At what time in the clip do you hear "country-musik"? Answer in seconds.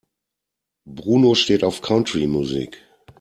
1.83-2.75